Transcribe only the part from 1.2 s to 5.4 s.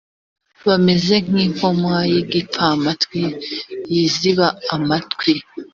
nk impoma y igipfamatwi yiziba amatwi